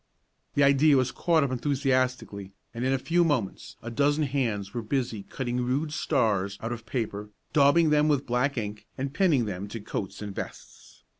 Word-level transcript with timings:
The 0.55 0.63
idea 0.63 0.97
was 0.97 1.11
caught 1.11 1.43
up 1.43 1.51
enthusiastically, 1.51 2.53
and 2.73 2.83
in 2.83 2.91
a 2.91 2.97
few 2.97 3.23
moments 3.23 3.75
a 3.83 3.91
dozen 3.91 4.23
hands 4.23 4.73
were 4.73 4.81
busy 4.81 5.21
cutting 5.29 5.57
rude 5.63 5.93
stars 5.93 6.57
out 6.59 6.71
of 6.71 6.87
paper, 6.87 7.29
daubing 7.53 7.91
them 7.91 8.07
with 8.07 8.25
black 8.25 8.57
ink, 8.57 8.87
and 8.97 9.13
pinning 9.13 9.45
them 9.45 9.67
to 9.67 9.79
coats 9.79 10.19
and 10.23 10.33
vests. 10.33 11.03